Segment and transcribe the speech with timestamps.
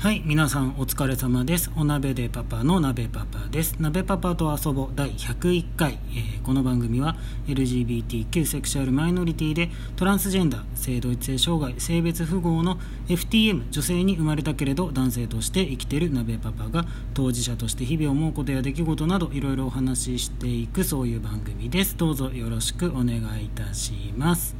[0.00, 1.70] はい皆さんお疲れ様です。
[1.76, 3.76] お鍋でパパの鍋パパです。
[3.78, 12.78] 鍋パパと遊ぼう第101回、えー、この番組は LGBTQ セクシュアルマイノリティでトランスジェンダー性同一性障害性別符号の
[13.08, 21.98] FTM 女性に生まれたけれど男性として生きている鍋パパが当事者として日々思うことや出来事などいろいろお話ししていくそういう番組です。
[21.98, 24.56] どうぞよろしくお願いいたします。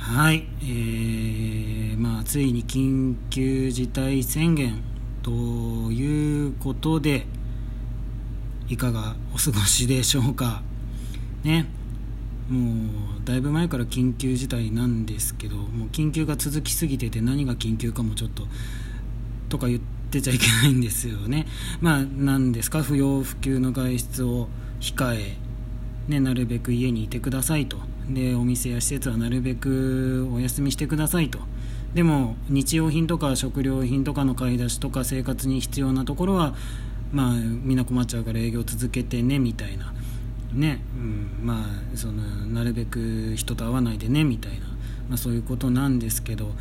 [0.00, 4.82] はい、えー、まあ、ついに緊急事態宣言
[5.22, 7.26] ということで、
[8.68, 10.62] いかがお過ごしでしょうか。
[11.44, 11.66] ね、
[12.48, 18.44] もうだいぶ前から緊急事態なんですけど、もう緊急が続きすぎてて何が緊急かもちょっと、
[19.50, 21.46] とか言ってちゃいけないんですよね。
[21.80, 24.48] まあ、何ですか、不要不急の外出を
[24.80, 25.36] 控え、
[26.08, 27.89] ね、なるべく家にいてくださいと。
[28.14, 31.38] でお店や施設はなるべくお休みしてくださいと。
[31.94, 36.54] でも日用品とか食料品とかの買い出しとか生活に必要なところは
[37.12, 39.92] まあみんな困っちゃうから営業続けてねみたいな。
[40.52, 44.66] ね、うん、まあそのなるべく人と会わないでねみたいな、
[45.08, 46.52] まあ、そういうことなんですけど。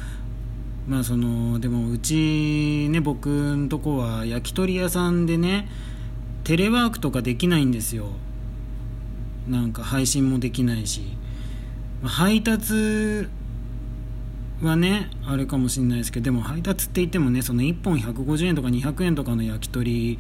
[0.88, 5.70] まあそのでもうちね僕んとこは焼き鳥屋さんでね
[6.44, 8.08] テレワークとかできないんですよ。
[9.48, 11.19] なんか配信もできないし。
[12.04, 13.28] 配達
[14.62, 20.20] はねあれかもしれないですけどでも配達って言ってもねその1本150円とか200円とかの焼き鳥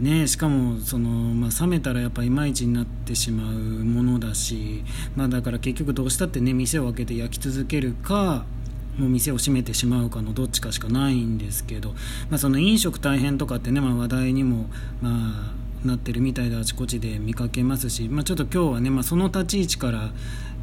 [0.00, 4.84] ねしかもその、まあ、冷めたらやっぱいまいちになってしまうものだし、
[5.16, 8.44] まあ、だから結局どうしたってね店を開けて焼き続けるか
[8.98, 11.90] もう店を閉めてしまうかのどっちかしかないんですけど、
[12.30, 14.66] まあ、その飲食大変とかってね、まあ、話題にも、
[15.00, 20.10] まあ、なってるみたいであちこちで見かけますし、まあ、ちょっと今日はね、まあ、その立ち位置から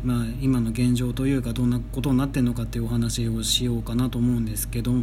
[0.03, 4.93] まあ、今の現状というかどんなことになってるのかっていうお話をしようかなと思うんですけど、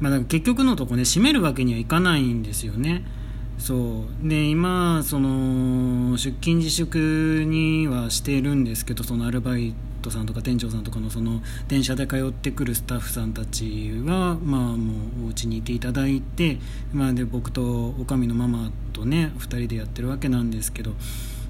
[0.00, 3.04] まあ、結局のとこね閉めるわけにはいかないんですよね。
[3.58, 16.58] そうで今その出勤自粛にはしているんですけどそのアルバイトさんとか店長さんとかのその電車で通ってくるスタッフさんたちはまあもうお家にいていただいて、
[16.92, 20.92] まあ、で僕とおかみのママとね2人でやってるわけなんですけど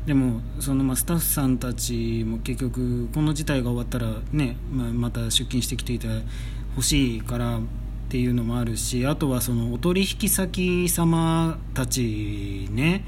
[0.06, 6.08] でもそのまあスタッフさんたちも結局この事態が終わったらね、まあ、また出勤してきていて
[6.74, 7.60] ほしいからっ
[8.10, 13.04] ていうのもあるしあとはそのお取引先様たちね、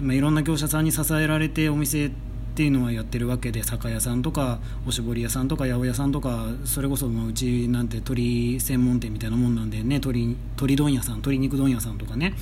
[0.00, 2.12] まあ、いろんな業者さんに支えられてお店
[2.54, 12.34] っていうのはやってるわけで酒屋さんとかおしぼり屋さんとか八百屋さんとかそれこそうちなんて鶏専門店みたいなもんなんでね鶏鶏問屋さん鶏肉問屋さんとかね。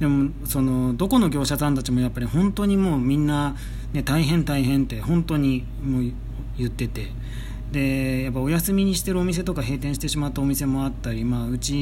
[0.00, 3.56] でもそのどこの業者さんたちもやっぱり本当にもうみんな、
[3.94, 6.12] ね、大変大変って本当にもう
[6.58, 7.06] 言ってて。
[7.72, 11.72] でやっぱお休みにしてるお店とか閉店してしまったお店もあったり、まあ、うち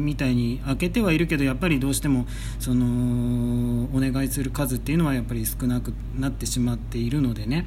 [0.00, 2.26] みたいに開けてはいるけどやっぱりどうしても
[2.58, 7.66] そのお願いする数っていうのはやっぱり少なくなってしまっているのでね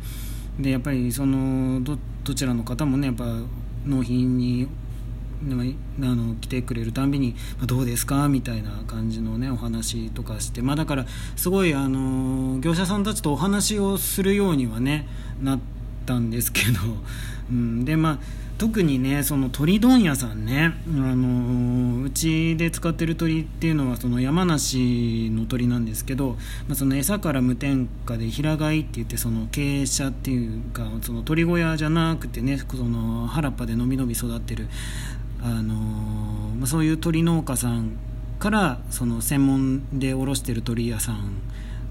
[0.59, 3.25] でやっぱりそのどどちらの方もねやっぱ
[3.85, 4.67] 納品に
[6.01, 7.35] あの来てくれるたんびに
[7.67, 11.05] 「どうですか?」みたいな感じのねお話とかして、まあ、だから
[11.35, 15.07] すごいあの業者さんたちとお話をするようにはね
[15.41, 15.59] なっ
[16.05, 16.79] たんですけど、
[17.50, 18.19] うん、でまあ
[18.57, 34.67] 特にねその鳥問屋さんね、あのうちで使ってる鳥っていうのはその山梨の鳥なんですけど、まあ、その餌から無添加で平飼いって言ってその傾斜っていうかその鳥小屋じゃなくてねその原っぱでのびのび育ってる
[35.44, 35.75] あの
[36.55, 37.91] まあ、そういう鳥農家さん
[38.39, 41.41] からその専門で卸してる鳥屋さん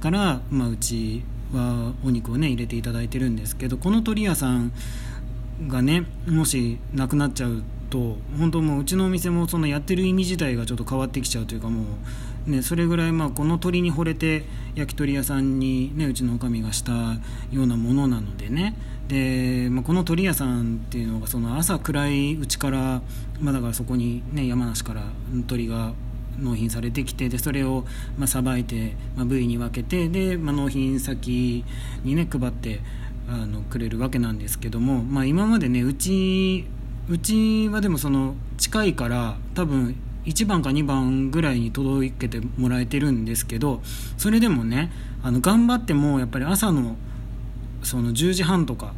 [0.01, 1.23] から、まあ、うち
[1.53, 4.73] はお肉をね入れていただいてるんですけどこの鳥屋さん
[5.69, 11.85] がねもしなくなっちゃうと本当もううちのお店もそのやってる意味自体がちょっと変わってきちゃうというかも
[12.47, 14.45] う、ね、それぐらいまあこの鳥に惚れて
[14.75, 18.77] 焼き鳥屋さんに、ね、うちの女将がしたようなものなのでね。
[19.09, 23.03] で、まあ、この鳥屋さんっていうのがその朝暗いうちから、
[23.39, 25.03] まあ、だからそこに、ね、山梨から
[25.47, 25.93] 鳥が
[26.39, 27.85] 納品されてきてでそれを
[28.27, 31.65] さば、いて、まあ、部位に分けてで、まあ、納品先
[32.03, 32.81] にね配って
[33.29, 36.67] あのくれるわけなんですけども、まあ、今までねうち
[37.09, 43.83] うちはでもその近いから多分1番か2番ぐらいに届けてもらえてるんですけど
[44.17, 44.91] それでもね
[45.23, 46.97] あの頑張ってもやっぱり朝の
[47.83, 48.95] その10時半とか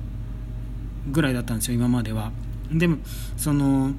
[1.11, 2.33] ぐらいだったんですよ今までは。
[2.73, 2.99] でも
[3.37, 3.93] その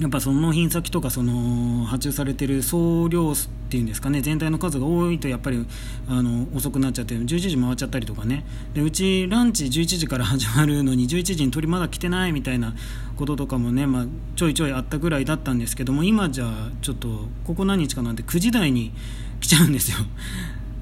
[0.00, 3.36] やっぱその納品先とかその発注されてる送料っ
[3.68, 5.66] ていうんですかね全体の数が多いとやっぱり
[6.08, 8.44] あの遅くなっちゃって11時回っちゃったりとかね。
[8.74, 12.74] でうちランチ11時から始まるのに11時に鳥まだ来てないみたいな
[13.16, 14.06] こととかもね、まあ、
[14.36, 17.08] ちょいちょいあったぐらいだったんですけども今じゃちょっと
[17.44, 18.92] ここ何日かなんて9時台に
[19.40, 19.98] 来ちゃうんですよ。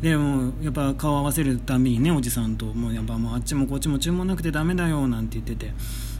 [0.04, 5.72] でもやっぱ顔合わせるたびにねおじさんともうやっぱもうあっちもこっちも注文なくてダメだよなんて言ってて。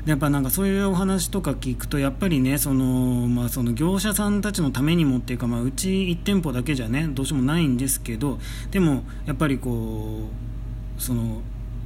[0.06, 8.38] でやっぱなんかそういうお話とか聞くとやっぱりねその、まあ、その業者さんたちのためにもっていうか、まあ、うち1店舗だけじゃねどうしようもないんですけど
[8.70, 10.28] でもやっぱりこ
[10.98, 11.42] うその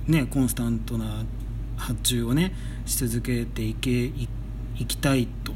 [0.06, 1.24] ねコンスタントな
[1.76, 2.54] 発注をね
[2.86, 4.28] し続けていけい
[4.86, 5.52] きたいと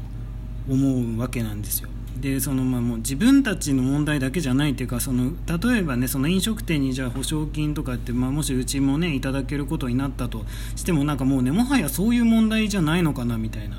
[0.69, 1.89] 思うわけなんですよ。
[2.19, 10.45] でそのまあもう自分たちの問題だけじゃないというかその例えばねその飲食店にじゃあ保証金とかって、まあ、もしうちもねいただけることになったと
[10.75, 13.77] してもなんかもうねもはやそういう問題じゃないのかなみたいな、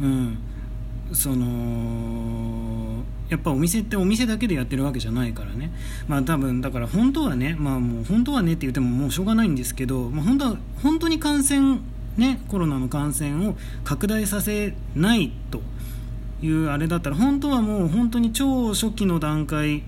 [0.00, 0.38] うん、
[1.12, 5.72] そのやっぱお店ってお店だけでやってるわけじゃないからね。
[6.06, 11.80] まあ多分だから本当はねまあもう本当はねって言ってももうしょうがないんですけど、まあ、本当は本当に感染
[12.16, 15.60] ねコロナの感染を拡大させないと。
[16.42, 19.82] いうあれだったら本当はもう本当に超初期の段階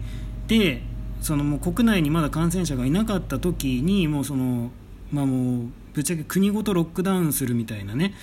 [0.46, 0.82] で
[1.20, 4.70] そのもう国内にまだ感染者がいなかった時にもうその
[5.12, 8.14] まあもうぶっちゃけ国ごとロックダウンするみたいなね。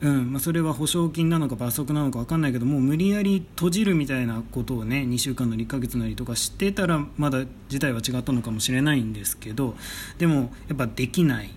[0.00, 9.76] うんまあ、それは保証金なのか罰則なのか分かんないけどもう無理やり閉じるみたいなことをね2週間なり1ヶ月なりとかしてたらまだ事態は違ったのかもしれないんですけど
[10.18, 11.50] でもやっぱできない。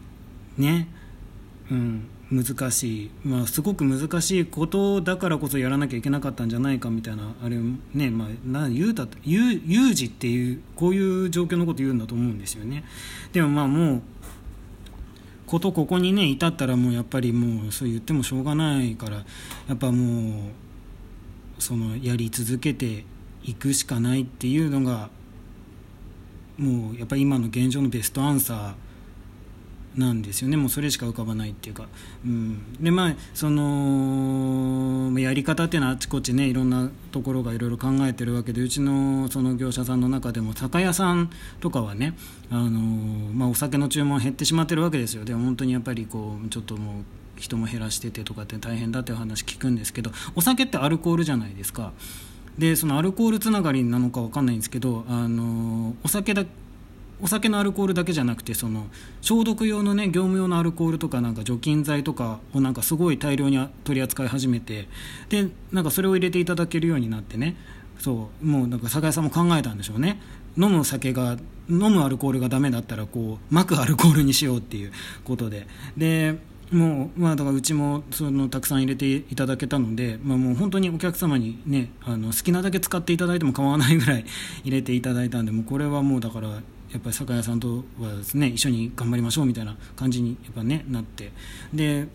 [0.59, 0.87] ね。
[1.71, 2.07] うん。
[2.31, 7.57] 難しい、まあ、すごく難しいことだからこそやらなきゃいけなかったんじゃないかみたいなあれ
[7.93, 12.83] ね、まあ、な言うた有有事っていうこういう状況のこと言うんだと思うんですよね。
[13.31, 14.01] でもまあもう
[15.45, 19.17] ことここにね至ったらもうやっぱりもうそう言ってもしょうがないから
[19.67, 23.05] やっぱもうそのやり続けて
[23.43, 25.09] いくしかないっていうのが
[26.57, 28.84] もうやっぱり今の現状のベストアンサー
[29.97, 30.57] なんですよね。
[30.57, 31.87] もうそれしか浮かばないっていうか、
[32.25, 41.29] うん、でまあそのやり方っていうのはあちこちねいろんなところがいろいろ考えてるわけでうちのその業者さんの中でも酒屋さん
[41.61, 42.13] とかはね
[42.49, 42.79] あの、
[43.33, 45.23] まあ、お酒の注文減ってしまってるわけですよ。
[45.23, 47.03] でも本当にやっぱりこうちょっともう
[47.37, 51.93] 人も減らしててとかって大変だっていう話聞くんですけどお酒ってアルコールじゃないですか。
[52.57, 56.45] でそのアルコールつながりなのか分かんないんですけどあのお酒だ
[57.21, 58.87] お酒のアルコールだけじゃなくてその
[59.21, 64.87] 消毒用のね業務用のアルコールとかなんか除菌剤とかをなんかすごい大量に取り扱い始めて
[65.29, 67.55] でなんかそれを入れていただけるようになってね
[67.99, 70.19] そうもうなんか酒屋さんも考えたんでしょうね。
[70.57, 71.37] 飲む酒が
[71.69, 74.91] 飲むアルコールがダメだったらこう巻くアルコールにしようっていう
[75.23, 75.67] ことで。
[75.97, 76.35] で
[76.71, 84.25] もうまあだからうちもそのたくさん入れていただけたので、まあ、もう本当にお客様にねあの好きなだけ使っていただいても構わないぐらい
[84.63, 86.61] 入れていただいたんでもうこれはもうだから
[86.95, 91.31] やっぱり酒屋さんとはですね一緒に頑張りましょうみたいな感じにやっぱねなって。
[91.73, 92.07] で、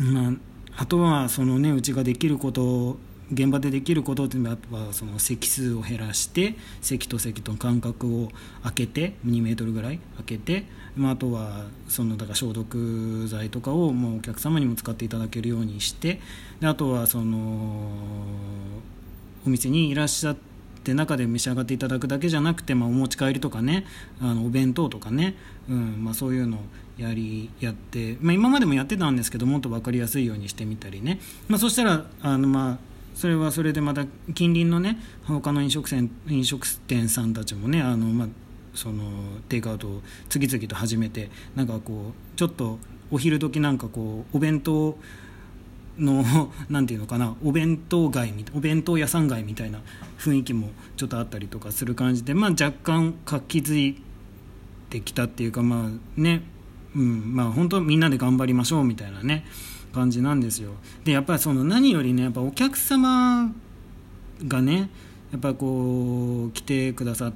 [0.00, 0.32] まあ、
[0.78, 2.98] あとはそのねうちができること
[3.32, 8.30] 現場でできることっていうのはやっぱその席数を減らして席と席との間隔を
[8.62, 10.64] 空けて2メートルぐらい空けて、
[10.96, 16.20] まあ、あとはそのだから消毒剤とかをもうお客様にも使っていただけるようにして
[16.58, 17.38] であとはその
[19.46, 20.53] お店にいらっしゃって
[20.84, 23.86] で中で召し上がっていただくだけじゃなくて、まあ、お持ち帰りとかね
[24.20, 25.34] あのお弁当とかね、
[25.68, 26.60] うんまあ、そういうのを
[26.98, 32.78] やりやって、まあ、今までもやってたんですけどもっと分かりやすいようにしてみたりね、まあ、そしたらあの、まあ、
[33.14, 34.04] それはそれでまた
[34.34, 38.28] 近隣のね他の飲食店飲食店さんたちもねあの、まあ、
[38.74, 39.04] その
[39.48, 42.78] テイクアウトを次々と始めてなんかこうちょっと
[43.10, 44.98] お昼時なんかこうお弁当
[45.98, 49.80] のなんていうのかなお弁当街お弁当屋さん街みたいな
[50.18, 54.02] 雰囲気もちょっとあったりとかする感じで、まあ、若干活気づい
[54.90, 56.42] てきたっていうかまあね
[56.96, 59.44] うんまあ本当みんなで頑張りましょうみたいなね
[59.92, 60.72] 感じなんですよ。
[61.04, 63.52] でやっぱりその何よりねやっぱお客様
[64.46, 64.90] がね
[65.30, 67.32] やっぱこう来てくださっ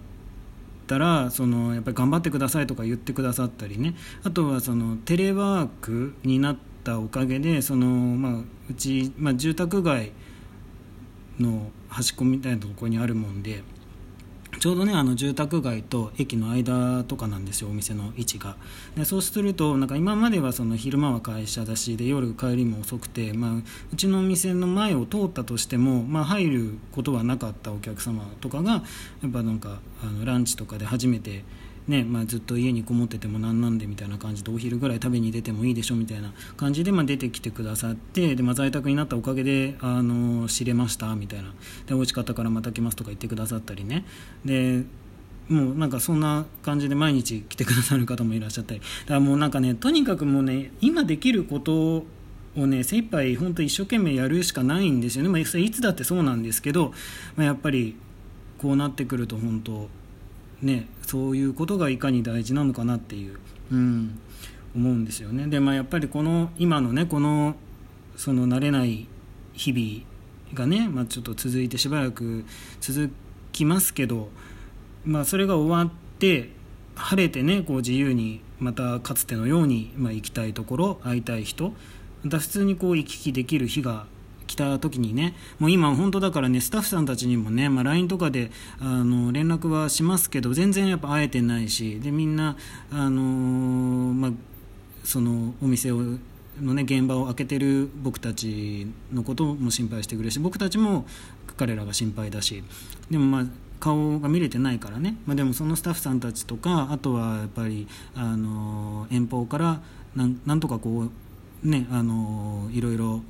[0.86, 6.56] たらそのやっぱり頑張ってくださいとか言ってくださったりねあとはそのテレワークになっ
[6.88, 10.12] たおかげでその、まあ、うち、まあ、住宅街
[11.38, 13.62] の端っこみたいなところにあるもんで
[14.58, 18.56] ちょうどねあの住宅街と駅の間とかなんですよお店の位置が。
[18.96, 23.52] でそうするとなんか今まではその昼間は会社だしで夜帰りも遅くて、まあ、
[23.92, 28.82] うちのお店の前を通ったとしても、まあ、入ることはなかったお客様とかが
[29.22, 31.44] やっぱなんかあのランチとかで初めて
[31.88, 41.48] ねまあ、ずっと家にこもっててもなんなんでみたいな感じでお昼ぐらい食べに出てもいいでしょみたいな感じで、まあ、出てきてくださってで、まあ、在宅になったおかげであの知れましたみたいな。
[41.86, 44.04] で美味しかったからまた来ますとか言ってくださったりね。
[44.44, 44.84] で
[45.48, 48.80] もうなんかそんな感じで毎日来てくださる方もいらっしゃったり。
[48.80, 52.04] だからもうなんかねとにかくもうね今できること
[52.54, 56.92] をね精一杯本当一生懸命やるしかないんですよね、まあ、いつだってそうなんですけど、
[57.36, 57.96] まあ、やっぱり
[58.58, 59.88] こうなってくると本当
[60.62, 63.38] ねそういうことがいかに大事なのかなっていう、
[63.72, 64.18] うん、
[64.74, 65.46] 思うんですよね。
[65.46, 67.56] でまあやっぱりこの今のねこの
[68.16, 69.06] その慣れない
[69.52, 72.44] 日々がね、まあ、ちょっと続いてしばらく
[72.80, 73.10] 続
[73.52, 74.28] きますけど
[75.08, 76.50] まあ、それが終わって
[76.94, 81.72] 晴れてねこう自由にまたかつてのように、まあ、行きたいところ会いたい人
[82.22, 84.06] また普通にこう行き来できる日が
[84.48, 88.50] 来た時にねもう今本当だからねスタッフさんたちにもね、まあ、LINE とかで
[88.80, 92.56] あの連絡はしますけど全然やっぱ会えてないしでみんな
[92.90, 94.30] あのー、まあ、
[95.04, 96.00] そのお店を
[96.60, 101.06] のね現場を開けてる僕たちのことも心配してくれるし僕たちも
[101.56, 102.64] 彼らが心配だし
[103.10, 103.44] でもまあ
[103.78, 107.86] 顔が見れてないからね、まあ、でもそのスタッフさんたちとかあとはやっぱり
[108.16, 109.80] あの遠方から
[110.16, 111.08] なんとかこ
[111.64, 113.22] うねあのいろいろ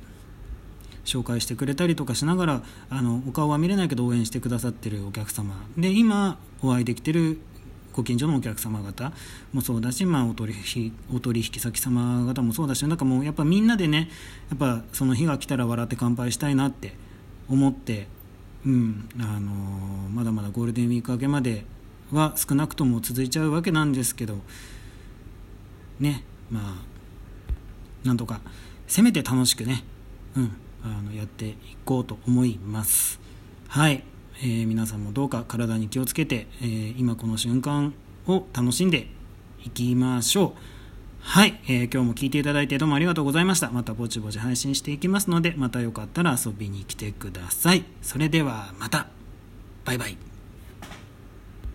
[1.05, 5.55] 紹介してくれたりとかしながらあのお顔は見れないけど応援してくださってるお客様。
[5.77, 7.39] で今お会いできてる
[7.93, 9.11] ご近所のお客様方
[9.51, 14.09] もそうだし、まあ、お取引お取引先様方もそうだしなんかもうやっぱみんなでね
[14.49, 16.93] やっぱその日が来たら笑って乾杯したいなって
[17.49, 18.07] 思って
[18.65, 19.51] うんあの、
[20.09, 21.65] まだまだゴールデンウィーク明けまで
[22.11, 24.37] は少なくとも続いちゃうわけなんですけど
[25.99, 28.41] ねまあなんとか
[28.87, 29.83] せめて楽しくね、
[30.35, 31.55] うん、あのやってい
[31.85, 33.19] こうと思います
[33.67, 34.03] はい、
[34.41, 37.93] えー、皆さんもどうか体に気をつけて、えー、今この瞬間
[38.27, 39.07] を楽しんで
[39.63, 40.79] いきましょう
[41.21, 43.69] はい、えー、今日も聞いていただいてどうもありがとうございました。
[43.69, 47.83] またぼちぼち配信していきますので、またよかったら遊びに来てください。
[48.01, 49.07] それではまた。
[49.85, 50.28] バイバイ。